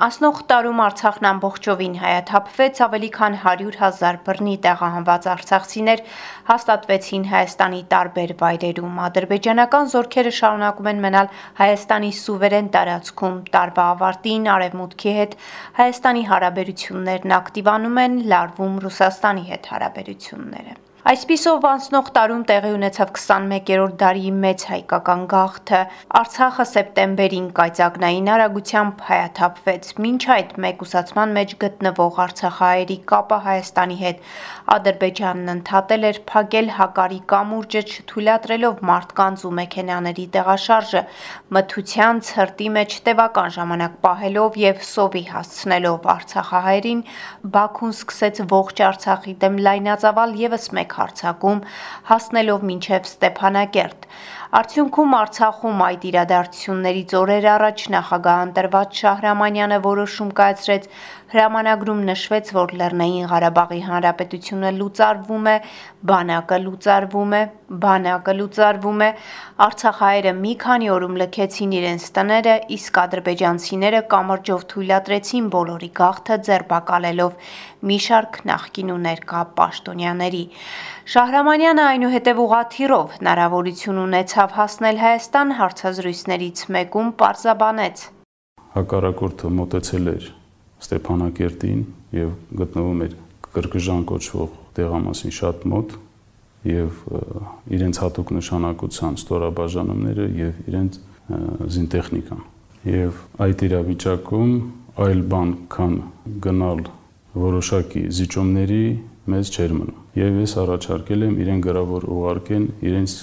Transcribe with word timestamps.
Ասնող 0.00 0.38
տարում 0.48 0.78
Արցախն 0.80 1.26
ամբողջովին 1.28 1.96
հայաթափվեց, 2.00 2.78
ավելի 2.86 3.10
քան 3.16 3.34
100 3.42 3.74
հազար 3.80 4.18
բռնի 4.28 4.54
տեղահանված 4.66 5.28
արցախցիներ 5.32 6.02
հաստատվեցին 6.48 7.28
Հայաստանի 7.34 7.82
տարբեր 7.92 8.34
վայրերում։ 8.40 8.96
Ադրբեջանական 9.10 9.92
զորքերը 9.92 10.34
շարունակում 10.40 10.90
են 10.94 11.04
մնալ 11.04 11.30
Հայաստանի 11.60 12.12
սուվերեն 12.24 12.74
տարածքում։ 12.80 13.40
Տարվա 13.60 13.88
ավարտին 13.92 14.52
Արևմուտքի 14.56 15.18
հետ 15.20 15.40
Հայաստանի 15.84 16.28
հարաբերություններն 16.32 17.40
ակտիվանում 17.44 18.06
են, 18.08 18.22
լարվում 18.32 18.84
Ռուսաստանի 18.88 19.50
հետ 19.52 19.74
հարաբերությունները։ 19.74 20.80
Այսպիսով 21.00 21.64
անցնող 21.64 22.08
տարում 22.12 22.40
տեղի 22.48 22.70
ունեցավ 22.76 23.12
21-րդ 23.16 23.94
դարի 24.00 24.32
մեծ 24.40 24.64
հայկական 24.68 25.22
գաղթը։ 25.30 25.78
Արցախը 26.18 26.66
սեպտեմբերին 26.70 27.46
կայծակնային 27.56 28.28
արագությամբ 28.34 29.00
հայաթափվեց։ 29.06 29.88
Մինչ 30.04 30.20
այդ 30.34 30.52
մեկուսացման 30.64 31.32
մեջ 31.38 31.54
գտնվող 31.64 32.20
արցախահայերի 32.24 32.98
կապը 33.12 33.38
Հայաստանի 33.46 33.96
հետ 34.00 34.20
Ադրբեջանն 34.76 35.52
ընդհատել 35.54 36.04
էր 36.10 36.20
փակել 36.30 36.68
հակարի 36.76 37.20
կամուրջը 37.32 37.82
չթույլատրելով 37.90 38.84
մարդկանց 38.90 39.46
ու 39.48 39.54
մեքենաների 39.60 40.26
տեղաշարժը, 40.36 41.02
մթության 41.56 42.22
ցրտի 42.28 42.68
մեջ 42.76 42.98
տևական 43.08 43.56
ժամանակ 43.56 43.96
պահելով 44.04 44.60
եւ 44.66 44.84
սովի 44.90 45.24
հասցնելով 45.32 46.12
արցախահայերին 46.18 47.02
Բաքուն 47.56 47.96
սկսեց 47.96 48.44
ողջ 48.52 48.86
Արցախի 48.90 49.36
դեմ 49.40 49.60
լայնածավալ 49.64 50.38
եւս 50.44 50.70
մեկ 50.76 50.89
հարձակում, 50.98 51.62
հասնելով 52.10 52.66
մինչև 52.70 53.08
Ստեփանակերտ։ 53.10 54.06
Արդյունքում 54.60 55.12
Արցախում 55.14 55.82
այդ 55.86 56.04
իրադարձություններից 56.10 57.12
օրեր 57.20 57.44
առաջ 57.54 57.82
նախագահ 57.94 58.40
ընտրված 58.46 59.00
Շահրամանյանը 59.00 59.78
որոշում 59.84 60.32
կայացրեց 60.40 60.88
Հրամանագրում 61.30 61.98
նշվեց, 62.08 62.48
որ 62.56 62.72
Լեռնային 62.78 63.26
Ղարաբաղի 63.30 63.80
Հանրապետությունը 63.86 64.70
լուծարվում 64.78 65.44
է, 65.50 65.52
բանակը 66.10 66.56
լուծարվում 66.62 67.34
է, 67.38 67.42
բանակը 67.84 68.34
լուծարվում 68.38 69.04
է։ 69.06 69.10
Արցախահայերը 69.66 70.32
մի 70.40 70.54
քանի 70.64 70.90
օրում 70.94 71.14
լքեցին 71.20 71.76
իրենց 71.78 72.06
տները, 72.16 72.54
իսկ 72.76 72.98
ադրբեջանցիները 73.04 74.00
կամրջով 74.14 74.64
թույլատրեցին 74.74 75.46
բոլորի 75.54 75.90
գաղթը 76.00 76.40
ձերբակալելով 76.50 77.54
մի 77.90 78.00
շարք 78.10 78.40
նախկին 78.50 78.90
ու 78.90 78.98
ներկա 79.06 79.44
պաշտոնյաների։ 79.60 80.42
Շահրամանյանը 81.14 81.86
այնուհետև 81.94 82.42
ուղաթիռով 82.48 83.14
հնարավորություն 83.20 84.02
ունեցավ 84.08 84.58
հասնել 84.58 85.00
Հայաստան 85.06 85.56
հարցազրույցներից 85.62 86.66
մեկում 86.74 87.14
պարզաբանեց. 87.22 88.04
Հակառակորդը 88.74 89.54
մոտեցել 89.60 90.14
էր 90.16 90.30
Ստեփանակերտին 90.80 91.82
եւ 92.16 92.30
գտնվում 92.60 93.02
էր 93.06 93.16
կրկժան 93.54 94.04
կոչվող 94.10 94.56
տեղամասին 94.78 95.34
շատ 95.40 95.66
մոտ 95.70 95.94
եւ 96.70 97.04
իրենց 97.76 98.00
հատուկ 98.04 98.32
նշանակության 98.36 99.18
ստորաբաժանումները 99.20 100.26
եւ 100.40 100.58
իրենց 100.70 100.98
զինտեխնիկան 101.76 102.42
եւ 102.90 103.20
այդ 103.46 103.64
իրավիճակում 103.70 104.52
այլ 105.04 105.22
բան 105.32 105.50
քան 105.74 105.94
գնալ 106.44 106.82
որոշակի 107.40 108.02
զիջումների 108.18 108.84
մեզ 109.30 109.50
չեր 109.54 109.74
մնում 109.78 110.20
եւ 110.20 110.38
ես 110.40 110.54
առաջարկել 110.64 111.26
եմ 111.28 111.34
իրեն 111.44 111.60
գրավոր 111.66 112.06
ուղարկեն 112.16 112.64
իրենց 112.90 113.16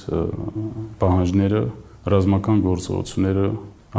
պահանջները 1.01 1.61
ռազմական 2.13 2.61
գործողությունները 2.67 3.47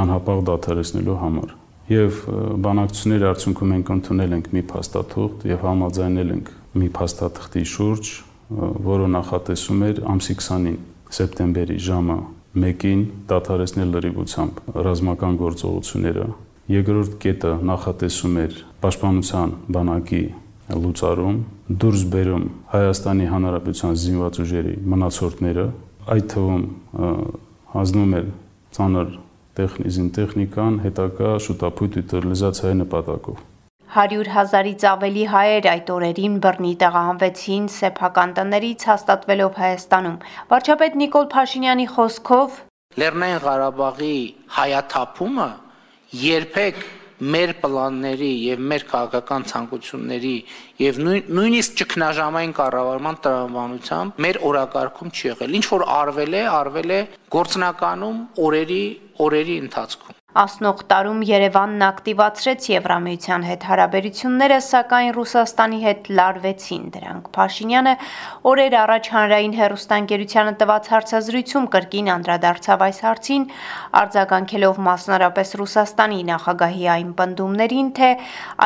անհապաղ 0.03 0.45
դադարեցնելու 0.49 1.19
համար 1.23 1.57
եւ 1.89 2.17
բանակցությունների 2.65 3.27
արդյունքում 3.29 3.71
մենք 3.73 3.91
ընդունել 3.95 4.35
ենք 4.39 4.49
մի 4.55 4.63
փաստաթուղթ 4.73 5.45
եւ 5.49 5.63
համաձայնել 5.69 6.33
ենք 6.35 6.51
մի 6.79 6.89
փաստաթղթի 6.99 7.63
շուրջ, 7.73 8.11
որը 8.89 9.07
նախատեսում 9.15 9.81
էր 9.89 10.03
ամսի 10.13 10.35
20-ին 10.39 10.77
սեպտեմբերի 11.19 11.79
ժամը 11.89 12.19
1-ին 12.59 13.01
դադարեցնել 13.31 13.91
լրիվությամբ 13.95 14.61
ռազմական 14.89 15.39
գործողությունները։ 15.41 16.27
Երկրորդ 16.69 17.13
կետը 17.25 17.53
նախատեսում 17.69 18.39
էր 18.45 18.57
պաշտպանության 18.85 19.55
բանակի 19.77 20.23
լուծարում, 20.69 21.39
դուրս 21.81 22.03
բերում 22.13 22.45
Հայաստանի 22.73 23.29
Հանրապետության 23.33 23.95
զինված 24.03 24.41
ուժերի 24.45 24.75
մնացորդները, 24.93 25.65
այդ 26.13 26.29
թվում 26.35 26.67
հանձնում 27.73 28.13
էր 28.19 28.29
ցաներ 28.77 29.17
տեխնիզին 29.59 30.11
տեխնիկան 30.19 30.81
հետակա 30.87 31.31
շուտապույտ 31.45 32.03
ուտիլիզացիայի 32.03 32.77
նպատակով 32.81 33.47
100 33.99 34.29
հազարից 34.35 34.83
ավելի 34.89 35.23
հայեր 35.33 35.67
այդ 35.73 35.91
օրերին 35.95 36.35
բռնի 36.45 36.73
տեղահանվեցին 36.83 37.69
սեփական 37.75 38.35
տներից 38.39 38.85
հաստատվելով 38.91 39.57
Հայաստանում։ 39.63 40.19
Վարչապետ 40.53 40.99
Նիկոլ 41.03 41.27
Փաշինյանի 41.35 41.87
խոսքով 41.95 42.59
Լեռնային 43.03 43.41
Ղարաբաղի 43.47 44.19
հայաթափումը 44.59 45.49
երբեք 46.29 46.85
մեր 47.19 47.53
պլանների 47.63 48.31
եւ 48.45 48.61
մեր 48.73 48.85
քաղաքական 48.93 49.47
ցանկությունների 49.53 50.35
եւ 50.85 51.01
նույն, 51.07 51.33
նույնիսկ 51.39 51.81
ճգնաժամային 51.81 52.55
կառավարման 52.59 53.19
տրամաբանությամբ 53.27 54.23
մեր 54.27 54.41
օրակարգում 54.53 55.13
չի 55.15 55.27
եղել։ 55.33 55.59
Ինչ 55.59 55.67
որ 55.73 55.87
արվել 55.99 56.39
է, 56.39 56.45
արվել 56.59 56.95
է 56.95 57.03
գործնականում 57.39 58.23
օրերի 58.47 58.85
օրերի 59.27 59.59
ընթացքում։ 59.67 60.18
Ասնող 60.39 60.83
տարում 60.87 61.23
Երևանն 61.27 61.81
ակտիվացրեց 61.83 62.67
Եվրամիության 62.71 63.45
հետ 63.49 63.65
հարաբերությունները, 63.69 64.59
սակայն 64.67 65.09
Ռուսաստանի 65.17 65.79
հետ 65.83 66.11
լարվեցին 66.19 66.85
դրանք։ 66.95 67.25
Փաշինյանը 67.35 67.95
օրեր 68.51 68.77
առաջ 68.83 69.09
հանրային 69.15 69.57
հերոստանգերությանը 69.59 70.53
տված 70.61 70.91
հարցազրույցում 70.95 71.67
կրկին 71.75 72.13
անդրադարձավ 72.15 72.85
այս 72.87 73.03
հարցին, 73.09 73.49
արձագանքելով 74.03 74.79
մասնարապես 74.87 75.55
Ռուսաստանի 75.59 76.21
նախագահի 76.31 76.87
այն 76.95 77.11
պնդումներին, 77.19 77.91
թե 77.99 78.13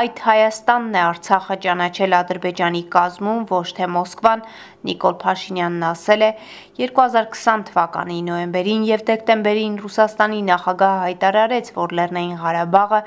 այդ 0.03 0.23
Հայաստանն 0.29 0.93
է 0.93 1.03
Արցախը 1.09 1.57
ճանաչել 1.65 2.19
Ադրբեջանի 2.21 2.85
կազմում, 2.93 3.43
ոչ 3.49 3.69
թե 3.81 3.91
Մոսկվան, 3.97 4.45
Նիկոլ 4.83 5.15
Փաշինյանն 5.23 5.85
ասել 5.87 6.23
է 6.27 6.31
2020 6.79 7.65
թվականի 7.69 8.17
նոյեմբերին 8.29 8.87
եւ 8.89 9.05
դեկտեմբերին 9.11 9.77
Ռուսաստանի 9.83 10.41
նախագահը 10.49 10.99
հայտարարեց, 11.03 11.71
որ 11.77 11.95
Լեռնային 11.99 12.35
Ղարաբաղը 12.43 13.01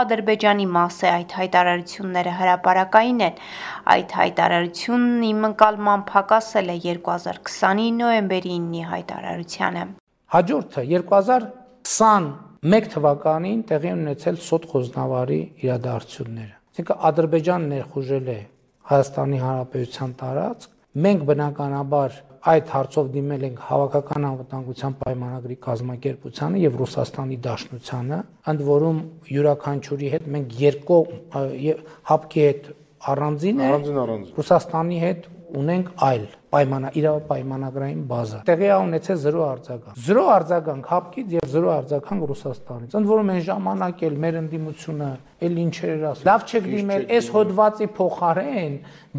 Ադրբեջանի 0.00 0.66
մաս 0.78 0.98
է, 1.04 1.08
այդ 1.18 1.34
հայտարարությունները 1.38 2.32
հրաապարակային 2.38 3.20
են։ 3.28 3.40
Այդ 3.98 4.14
հայտարարությունն 4.18 5.26
իմ 5.28 5.48
ընկալմամբ 5.52 6.12
հակասել 6.16 6.68
է 6.68 6.78
2020-ի 6.88 7.88
նոյեմբերի 7.98 8.54
9-ի 8.68 8.84
հայտարարությանը։ 8.92 9.84
Հաջորդը 10.28 10.82
2021 10.94 12.88
թվականին 12.94 13.60
տեղի 13.68 13.92
ունեցել 13.98 14.40
սոտ 14.48 14.64
խոզնավարի 14.72 15.40
իրադարձությունները։ 15.68 16.54
Այսինքն 16.68 17.06
Ադրբեջանն 17.08 17.70
ներխուժել 17.74 18.28
է 18.32 18.40
Հայաստանի 18.88 19.38
Հանրապետության 19.44 20.12
տարածք 20.22 20.77
Մենք 20.96 21.24
բնականաբար 21.28 22.14
այդ 22.48 22.70
հարցով 22.72 23.08
դիմել 23.12 23.42
ենք 23.48 23.58
հավաքական 23.68 24.26
անվտանգության 24.28 24.94
պայմանագրի 25.02 25.56
կազմակերպությանը 25.66 26.62
եւ 26.62 26.78
Ռուսաստանի 26.80 27.36
Դաշնությանը, 27.44 28.20
ընդ 28.52 28.62
որում 28.68 29.02
յուրաքանչյուրի 29.34 30.12
հետ 30.14 30.28
մենք 30.36 30.56
երկու 30.62 31.00
հապկի 32.08 32.46
հետ 32.48 32.70
առանձին 33.12 33.58
է, 33.58 33.66
առանձին 33.68 33.98
առանձին 34.02 34.38
Ռուսաստանի 34.38 34.98
հետ 35.02 35.26
ունենք 35.58 35.90
այլ 36.04 36.24
պայմանա 36.52 36.90
իրավապայմանագրային 36.98 38.00
բազա։ 38.08 38.38
Տեղի 38.48 38.68
ունեցել 38.84 39.18
0 39.22 39.44
արձագանք։ 39.48 40.00
0 40.08 40.24
արձագանք 40.34 40.88
հապկից 40.92 41.34
եւ 41.36 41.46
0 41.54 41.70
արձագանք 41.74 42.26
Ռուսաստանից։ 42.30 42.96
Ընդ 42.98 43.08
որում 43.08 43.32
այն 43.34 43.42
ժամանակ 43.48 44.02
էլ 44.08 44.18
մեր 44.24 44.38
ընդդիմությունը 44.42 45.10
էլ 45.48 45.60
ինչեր 45.64 45.92
էր 45.94 46.04
ասում։ 46.08 46.28
Լավ 46.28 46.44
չեք 46.48 46.68
դիմել 46.72 47.06
այս 47.18 47.30
հոդվածի 47.36 47.88
փոխարեն, 47.98 48.74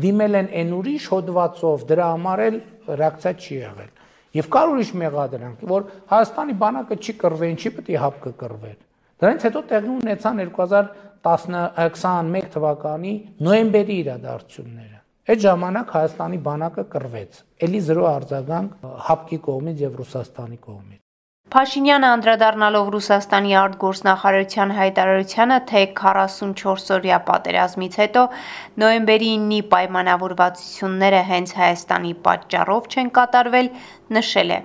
դիմել 0.06 0.40
են 0.40 0.52
այն 0.60 0.76
ուրիշ 0.80 1.08
հոդվածով, 1.14 1.88
դրա 1.90 2.10
համար 2.14 2.44
էլ 2.50 2.60
ռեակցիա 3.00 3.34
չի 3.40 3.58
եղել։ 3.60 3.92
Եվ 4.30 4.50
կար 4.54 4.76
ուրիշ 4.76 4.92
մեղադրանք, 5.02 5.66
որ 5.70 5.90
Հայաստանի 6.14 6.56
բանակը 6.62 7.00
չի 7.00 7.14
կռվեն, 7.24 7.58
չի 7.58 7.72
պետք 7.80 7.90
է 7.90 8.02
հապկը 8.04 8.34
կռվեն։ 8.44 8.78
Դրանից 9.20 9.50
հետո 9.50 9.66
տեղի 9.74 9.92
ունեցան 9.98 10.42
2021 10.46 12.50
թվականի 12.56 13.14
նոյեմբերի 13.50 14.00
իրադարձությունները 14.06 15.00
Այդ 15.30 15.42
ժամանակ 15.44 15.92
Հայաստանի 15.94 16.38
բանակը 16.46 16.84
կռվեց։ 16.90 17.36
Էլի 17.66 17.80
0 17.88 18.06
արձագանք 18.12 18.86
հապկի 19.08 19.38
կողմից 19.48 19.84
եւ 19.84 20.00
Ռուսաստանի 20.00 20.58
կողմից։ 20.64 21.02
Փաշինյանը 21.56 22.10
անդրադառնալով 22.16 22.90
Ռուսաստանի 22.96 23.54
արտգործնախարարության 23.60 24.74
հայտարարությանը, 24.80 25.60
թե 25.70 25.84
44-օրյա 26.02 27.22
պատերազմից 27.30 28.00
հետո 28.02 28.26
նոյեմբերի 28.86 29.30
9-ի 29.46 29.62
պայմանավորվածությունները 29.76 31.22
հենց 31.30 31.56
Հայաստանի 31.62 32.18
պատճառով 32.26 32.90
չեն 32.90 33.14
կատարվել, 33.20 33.72
նշել 34.18 34.58
է. 34.58 34.60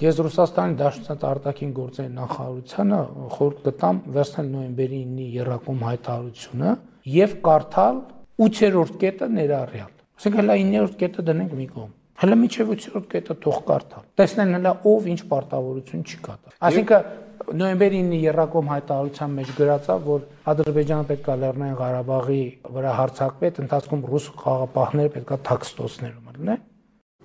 Ես 0.00 0.18
Ռուսաստանի 0.24 0.76
Դաշնության 0.80 1.24
արտաքին 1.28 1.72
գործերի 1.76 2.10
նախարարությանը 2.16 2.98
խորհուրդ 3.34 3.58
կտամ 3.66 3.98
վերցնել 4.14 4.46
նոյեմբերի 4.52 5.00
9-ի 5.10 5.26
երակոմ 5.34 5.82
հայտարարությունը 5.86 6.70
եւ 7.14 7.34
կարդալ 7.44 7.98
8-րդ 8.46 8.94
կետը 9.02 9.28
ներառյալ։ 9.34 9.90
Ասենք 10.20 10.38
հələ 10.40 10.56
9-րդ 10.62 10.96
կետը 11.02 11.24
դնենք 11.28 11.52
մի 11.60 11.66
կողմ։ 11.74 11.92
Հələ 12.20 12.38
միջև 12.40 12.72
8-րդ 12.76 13.10
կետը 13.12 13.36
թող 13.44 13.60
կարդալ։ 13.68 14.08
Տեսնեն 14.20 14.56
հələ 14.56 14.72
ով 14.88 15.10
ինչ 15.12 15.20
պարտավորություն 15.34 16.08
չի 16.08 16.18
կատարել։ 16.24 16.56
Այսինքն 16.70 17.54
նոյեմբերի 17.60 18.02
9-ի 18.08 18.22
երակոմ 18.24 18.72
հայտարարության 18.72 19.36
մեջ 19.36 19.54
գրածա, 19.60 19.98
որ 20.08 20.26
Ադրբեջանը 20.54 21.08
պետք 21.12 21.30
է 21.30 21.38
Լեռնային 21.44 21.78
Ղարաբաղի 21.80 22.42
վրա 22.76 22.96
հարձակվի, 23.00 23.50
այդ 23.50 23.62
ընթացքում 23.64 24.04
ռուս 24.10 24.26
խաղապահները 24.44 25.14
պետք 25.16 25.32
է 25.36 25.40
թաքստոցներում 25.50 26.28
լինեն 26.40 26.68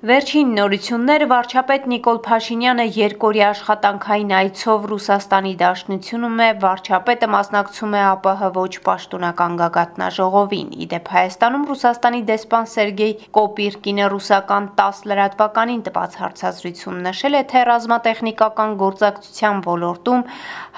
Վերջին 0.05 0.49
նորություններ 0.53 1.23
վարչապետ 1.29 1.85
Նիկոլ 1.89 2.17
Փաշինյանը 2.25 2.83
երկորյա 2.95 3.45
աշխատանքային 3.53 4.33
այցով 4.39 4.83
Ռուսաստանի 4.91 5.53
Դաշնությունում 5.61 6.43
է, 6.45 6.49
վարչապետը 6.65 7.29
մասնակցում 7.35 7.95
է 7.97 8.03
ԱՊՀ 8.25 8.51
ոչ 8.57 8.73
պաշտոնական 8.89 9.55
գագաթնաժողովին։ 9.61 10.69
Իդեպ 10.85 11.09
Հայաստանում 11.15 11.65
Ռուսաստանի 11.71 12.21
դեսպան 12.29 12.69
Սերգեյ 12.75 13.17
Կոպիրկինը 13.39 14.11
ռուսական 14.13 14.69
10 14.83 15.01
լրատվականին 15.09 15.81
տված 15.89 16.19
հարցազրույցում 16.21 17.01
նշել 17.09 17.39
է, 17.41 17.43
թե 17.55 17.65
ռազմատեխնիկական 17.71 18.77
գործակցության 18.85 19.65
ոլորտում 19.71 20.23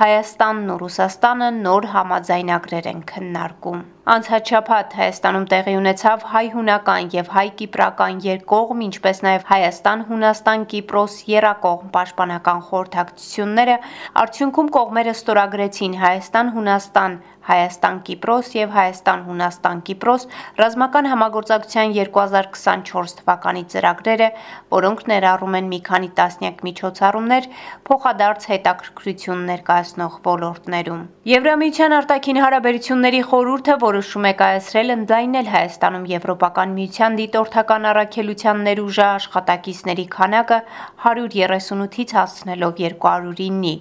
Հայաստանն 0.06 0.74
ու 0.78 0.82
Ռուսաստանը 0.88 1.54
նոր 1.68 1.92
համաձայնագրեր 1.98 2.92
են 2.96 3.06
քննարկում։ 3.12 3.86
Անցած 4.08 4.50
շաբաթ 4.54 4.94
Հայաստանում 4.96 5.46
տեղի 5.52 5.72
ունեցավ 5.76 6.22
հայ-հունական 6.32 7.10
եւ 7.12 7.32
հայ-կիպրական 7.34 8.22
երկկողմ, 8.24 8.84
ինչպես 8.86 9.18
նաեւ 9.26 9.42
Հայաստան-Հունաստան-Կիպրոս 9.50 11.18
երակողմ 11.28 11.90
պաշտպանական 11.98 12.62
խորհրդակցությունները, 12.70 13.76
արդյունքում 14.24 14.72
կողմերը 14.78 15.16
ստորագրեցին 15.18 15.98
Հայաստան-Հունաստան 16.08 17.20
Հայաստան-Կիպրոս 17.48 18.48
եւ 18.58 18.74
Հայաստան-Հունաստան-Կիպրոս 18.78 20.26
ռազմական 20.62 21.10
համագործակցության 21.12 21.94
2024 21.98 23.16
թվականի 23.22 23.64
ծրագրերը, 23.74 24.30
որոնք 24.76 25.04
ներառում 25.12 25.58
են 25.60 25.70
մի 25.72 25.80
քանի 25.88 26.10
տասնյակ 26.18 26.64
միջոցառումներ, 26.68 27.48
փոխադարձ 27.88 28.48
հետաքրքրություն 28.52 29.46
ներկայացնող 29.52 30.18
ոլորտներում։ 30.28 31.02
Եվրամիության 31.32 31.96
արտաքին 31.98 32.42
հարաբերությունների 32.44 33.22
խորհուրդը 33.32 33.78
որոշում 33.88 34.28
է 34.28 34.34
կայացրել 34.42 34.94
ընդլայնել 34.98 35.52
Հայաստանում 35.56 36.06
Եվրոպական 36.12 36.76
միության 36.78 37.18
դիտորդական 37.22 37.90
առաքելության 37.92 38.64
ներուժը 38.68 39.06
աշխատակիցների 39.08 40.06
քանակը 40.18 40.60
138-ից 41.08 42.16
հասցնելով 42.18 42.74
209-ի։ 42.82 43.76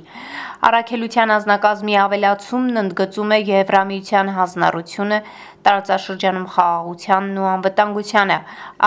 Առաքելության 0.66 1.30
անձնակազմի 1.32 1.94
ավելացումն 2.02 2.78
ընդգծում 2.80 3.32
է 3.34 3.36
Եվրամիության 3.48 4.30
հանձնառությունը 4.36 5.18
տարածաշրջանում 5.66 6.46
խաղաղությանն 6.54 7.36
ու 7.42 7.46
անվտանգությանը։ 7.50 8.38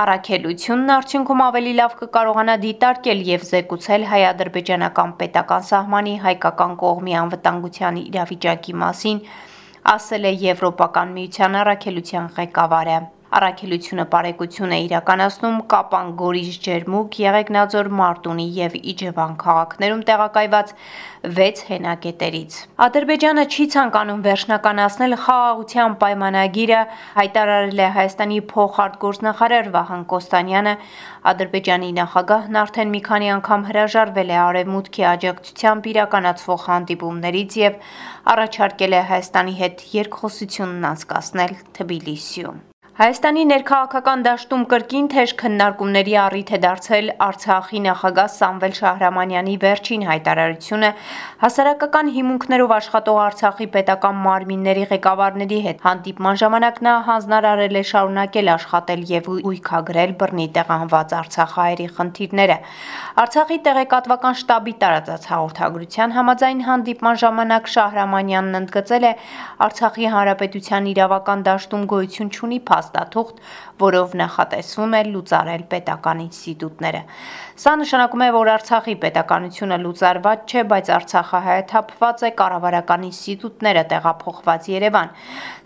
Առաքելությունն 0.01 0.91
արդյունքում 0.95 1.43
ավելի 1.45 1.75
լավ 1.79 1.95
կկարողանա 2.01 2.55
դիտարկել 2.65 3.23
եւ 3.29 3.45
զեկուցել 3.51 4.03
հայ-ադրբեջանական 4.11 5.13
պետական 5.21 5.63
սահմանի 5.69 6.17
հայկական 6.25 6.75
կողմի 6.83 7.15
անվտանգության 7.21 8.01
իրավիճակի 8.01 8.75
մասին, 8.83 9.23
ասել 9.95 10.29
է 10.33 10.35
Եվրոպական 10.49 11.15
միության 11.19 11.57
առաքելության 11.63 12.29
ղեկավարը։ 12.41 12.99
Առաքելությունը 13.29 14.03
բարեկություն 14.09 14.71
է 14.73 14.77
իրականացնում 14.87 15.57
Կապան, 15.69 16.07
Գորիս, 16.17 16.55
Ջերմուկ, 16.65 17.17
Եղեգնաձոր, 17.21 17.89
Մարտունի 17.99 18.45
եւ 18.55 18.77
Իջևան 18.91 19.35
քաղաքներում 19.43 20.01
տեղակայված 20.07 20.71
6 21.39 21.61
հենակետերից։ 21.69 22.57
Ադրբեջանը 22.85 23.43
չի 23.53 23.65
ցանկանում 23.75 24.23
վերջնականացնել 24.25 25.13
խաղաղության 25.25 25.97
պայմանագիրը, 26.01 26.81
հայտարարել 27.19 27.83
է 27.85 27.89
Հայաստանի 27.99 28.39
փոխարտգործնախարար 28.53 29.69
Վահան 29.77 30.03
Կոստանյանը։ 30.15 30.73
Ադրբեջանի 31.33 31.91
նախագահն 31.99 32.59
արդեն 32.63 32.93
մի 32.97 33.03
քանի 33.09 33.31
անգամ 33.35 33.67
հրաժարվել 33.69 34.33
է 34.33 34.39
արևմուտքի 34.47 35.07
աջակցությամբ 35.13 35.91
իրականացվող 35.93 36.65
հանդիպումներից 36.71 37.59
եւ 37.61 37.77
առաջարկել 38.33 38.97
է 38.97 39.05
Հայաստանի 39.13 39.55
հետ 39.61 39.87
երկխոսությունն 39.99 40.91
անցկացնել 40.95 41.55
Թբիլիսիում։ 41.77 42.59
Հայաստանի 42.99 43.43
ներքաղաքական 43.47 44.23
դաշտում 44.25 44.63
կրկին 44.71 45.05
թեժ 45.11 45.31
քննարկումների 45.39 46.15
առիթ 46.19 46.49
է 46.51 46.57
դարձել 46.63 47.05
Արցախի 47.25 47.79
նախագահ 47.83 48.31
Սամվել 48.33 48.73
Շահրամանյանի 48.79 49.53
վերջին 49.61 50.01
հայտարարությունը 50.09 50.89
հասարակական 51.43 52.11
հիմունքներով 52.15 52.73
աշխատող 52.77 53.19
Արցախի 53.25 53.67
պետական 53.75 54.19
մարմինների 54.25 54.83
ղեկավարների 54.89 55.59
հետ 55.67 55.79
հանդիպման 55.87 56.41
ժամանակ 56.43 56.81
նա 56.89 56.97
հանձնարարել 57.07 57.79
է 57.79 57.83
շարունակել 57.93 58.51
աշխատել 58.55 59.07
եւ 59.15 59.31
ույքագրել 59.37 60.11
բռնի 60.19 60.49
տեղանված 60.59 61.15
Արցախահայերի 61.21 61.87
խնդիրները։ 61.95 62.59
Արցախի 63.23 63.59
տեղեկատվական 63.69 64.37
շտաբի 64.43 64.75
տարածած 64.83 65.29
հաղորդագրության 65.31 66.17
համաձայն 66.19 66.67
հանդիպման 66.67 67.23
ժամանակ 67.23 67.73
Շահրամանյանն 67.79 68.61
ընդգծել 68.63 69.07
է 69.07 69.15
Արցախի 69.69 70.13
հանրապետության 70.19 70.93
իրավական 70.95 71.47
դաշտում 71.47 71.89
գոյություն 71.95 72.35
չունի 72.35 72.61
փաստ 72.67 72.88
փաստաթուղթ, 72.89 73.41
որով 73.79 74.15
նախատեսվում 74.19 74.93
է 74.97 75.01
լուծարել 75.13 75.63
պետական 75.73 76.23
ինստիտուտները։ 76.25 77.01
Սա 77.59 77.73
նշանակում 77.79 78.23
է, 78.23 78.29
որ 78.35 78.49
Արցախի 78.55 78.95
պետականությունը 79.03 79.77
լուծարված 79.83 80.43
չէ, 80.49 80.61
բայց 80.71 80.89
Արցախը 80.95 81.39
հայաթափված 81.45 82.23
է 82.23 82.29
կառավարական 82.39 83.01
ինստիտուտները 83.09 83.83
տեղափոխված 83.93 84.69
Երևան։ 84.73 85.09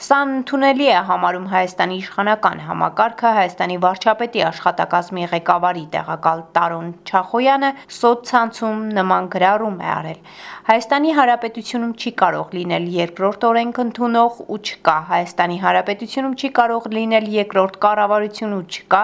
Սա 0.03 0.19
ընդունելի 0.33 0.87
է 0.89 1.01
համարում 1.09 1.45
Հայաստանի 1.53 1.97
իշխանական 2.03 2.63
համակարգը 2.67 3.33
Հայաստանի 3.37 3.77
վարչապետի 3.83 4.43
աշխատակազմի 4.49 5.27
ղեկավարի 5.33 5.85
տեղակալ 5.93 6.43
Տարոն 6.57 6.89
Չախոյանը 7.13 7.69
սոցցանցում 7.99 8.81
նման 8.97 9.29
գրառում 9.37 9.77
է 9.83 9.89
արել։ 9.93 10.19
Հայաստանի 10.63 11.09
Հանրապետությունում 11.13 11.93
չի 11.93 12.11
կարող 12.23 12.53
լինել 12.57 12.85
երկրորդ 12.97 13.41
օրենք 13.53 13.79
ընդունող 13.83 14.37
ու 14.53 14.59
չկա 14.63 14.97
Հայաստանի 15.13 15.57
Հանրապետությունում 15.63 16.35
չի 16.39 16.49
կարող 16.59 16.83
լինել 16.97 17.12
երկրորդ 17.33 17.75
կառավարություն 17.85 18.55
ու 18.57 18.63
չկա 18.73 19.01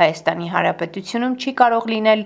Հայաստանի 0.00 0.46
Հանրապետությունում 0.54 1.34
չի 1.40 1.52
կարող 1.60 1.88
լինել 1.92 2.24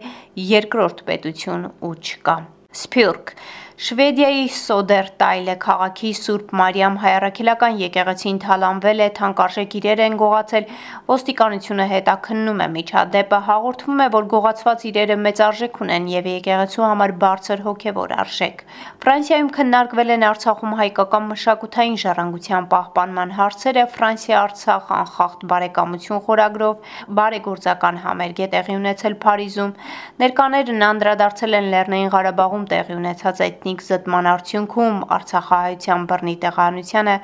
երկրորդ 0.55 1.03
պետություն 1.11 1.67
ու 1.83 1.95
չկա։ 1.99 2.37
Սփյուռք 2.75 3.35
Շվեդիայի 3.75 4.43
Սոդերտայլը 4.55 5.55
քաղաքի 5.63 6.11
Սուրբ 6.15 6.53
Մարիամ 6.59 6.99
հայարակելական 7.03 7.79
եկեղեցին 7.81 8.37
թալանվել 8.45 9.01
է, 9.03 9.09
թանկարժեք 9.19 9.73
իրեր 9.81 10.03
են 10.05 10.19
գողացել, 10.21 10.69
ոստիկանությունը 11.11 11.87
հետաքննում 11.91 12.63
է 12.63 12.69
միջադեպը, 12.75 13.41
հաղորդվում 13.49 14.03
է, 14.05 14.07
որ 14.15 14.29
գողացված 14.35 14.85
իրերը 14.91 15.17
մեծ 15.25 15.43
արժեք 15.49 15.81
ունեն 15.83 16.07
եւ 16.15 16.29
եկեղեցու 16.31 16.85
համար 16.87 17.15
բարձր 17.25 17.65
հոգեվոր 17.67 18.15
արժեք։ 18.23 18.63
Ֆրանսիայում 19.03 19.51
քննարկվել 19.59 20.15
են 20.15 20.27
Արցախում 20.31 20.79
հայկական 20.79 21.29
մշակութային 21.35 21.99
ժառանգության 22.05 22.71
պահպանման 22.71 23.35
հարցերը, 23.43 23.85
Ֆրանսիա-Արցախ 23.99 24.95
անխախտ 25.03 25.45
բարեկամություն 25.51 26.25
խորագրով 26.31 26.95
բարեգործական 27.19 28.01
համերգ 28.07 28.39
է 28.39 28.49
տեղի 28.55 28.79
ունեցել 28.79 29.19
Փարիզում։ 29.27 29.77
Ներկաներն 30.25 30.89
անդրադարձել 30.95 31.59
են 31.59 31.71
Լեռնային 31.75 32.15
Ղարաբաղում 32.15 32.67
տեղի 32.75 32.99
ունեցած 33.03 33.45
այդ 33.45 33.64
էթնիկ 33.65 33.83
զտման 33.85 34.27
արդյունքում 34.29 34.97
Արցախահայության 35.17 36.03
բռնի 36.11 36.35
տեղանությանը 36.43 37.15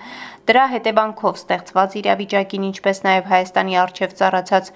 դրա 0.49 0.63
հետևանքով 0.75 1.37
ստեղծված 1.41 1.99
իրավիճակին, 2.01 2.67
ինչպես 2.71 3.05
նաև 3.09 3.31
Հայաստանի 3.35 3.79
արչև 3.85 4.19
ծառացած 4.23 4.73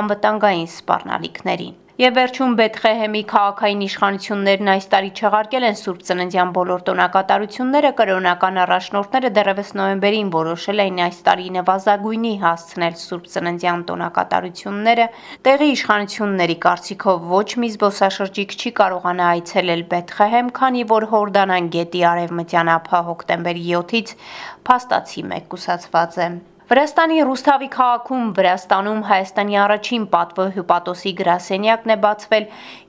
անվտանգային 0.00 0.68
սպառնալիքներին։ 0.72 1.81
Եվ 2.00 2.14
վերջում 2.16 2.52
Բեթխեհեմի 2.56 3.20
քաղաքային 3.28 3.80
իշխանություններն 3.84 4.68
այս 4.72 4.86
տարի 4.92 5.10
չեղարկել 5.12 5.64
են 5.68 5.74
Սուրբ 5.76 6.04
Ծննդյան 6.08 6.52
բոլոր 6.56 6.84
տոնակատարությունները, 6.86 7.90
կրոնական 7.98 8.60
առաջնորդները 8.62 9.30
դեռևս 9.36 9.72
նոյեմբերին 9.76 10.30
որոշել 10.32 10.80
էին 10.84 11.02
այս 11.06 11.18
տարի 11.26 11.50
նվազագույնի 11.56 12.32
հասցնել 12.44 12.96
Սուրբ 13.02 13.26
Ծննդյան 13.34 13.82
տոնակատարությունները։ 13.92 15.06
Տեղի 15.44 15.68
իշխանությունների 15.76 16.56
կարծիքով 16.64 17.26
ոչ 17.36 17.48
մի 17.60 17.70
զբոսաշրջիկ 17.76 18.56
չի 18.56 18.72
կարողանա 18.80 19.26
այցելել 19.36 19.84
Բեթխեհեմ, 19.92 20.48
քանի 20.62 20.86
որ 20.96 21.06
Հորդանան 21.12 21.68
գետի 21.76 22.06
արևմտյան 22.14 22.72
ափը 22.78 23.02
հոկտեմբերի 23.12 23.68
7-ից 23.68 24.16
փաստացի 24.64 25.26
մեկուսացված 25.34 26.18
է։ 26.24 26.30
Վրաստանի 26.70 27.16
Ռուսթավի 27.26 27.66
քաղաքում 27.74 28.26
Վրաստանում 28.38 28.98
Հայաստանի 29.06 29.56
առաջին 29.62 30.02
պատվո 30.12 30.44
հյուպատոսի 30.56 31.12
գրասենյակն 31.20 31.92
է 31.94 31.96
բացվել։ 32.04 32.44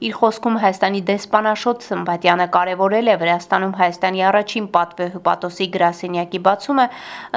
Իր 0.09 0.13
խոսքում 0.19 0.59
Հայաստանի 0.63 1.01
դեսպան 1.07 1.49
Աշոտ 1.51 1.87
Սմբատյանը 1.87 2.47
կարևորել 2.53 3.09
է 3.13 3.15
Վրաստանում 3.23 3.73
Հայաստանի 3.79 4.21
առաջին 4.29 4.67
պատվո 4.77 5.07
հյուպատոսի 5.15 5.67
գրասենյակի 5.73 6.43
բացումը, 6.49 6.85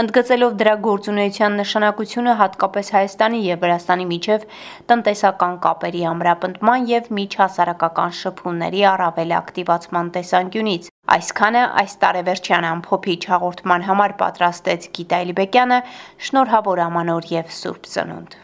ընդգծելով 0.04 0.58
դրա 0.60 0.74
գործունեության 0.88 1.58
նշանակությունը 1.62 2.36
հատկապես 2.42 2.92
Հայաստանի 2.96 3.40
եւ 3.46 3.64
Վրաստանի 3.64 4.06
միջև 4.12 4.46
տնտեսական 4.92 5.56
կապերի 5.64 6.04
ամրապնդման 6.12 6.90
եւ 6.92 7.10
միջհասարակական 7.16 8.14
շփումների 8.20 8.86
առավել 8.92 9.34
ակտիվացման 9.40 10.12
տեսանկյունից։ 10.20 10.92
Այսքանը 11.14 11.60
այս 11.82 11.92
տարեվերջյան 12.02 12.66
ամփոփիչ 12.70 13.20
հաղորդման 13.32 13.84
համար 13.90 14.14
պատրաստեց 14.22 14.88
Գիտա 14.98 15.20
Իլբեկյանը, 15.28 15.78
շնորհավոր 16.30 16.82
ամանոր 16.88 17.30
եւ 17.36 17.54
Սուրբ 17.60 17.88
Ծնունդ։ 17.94 18.36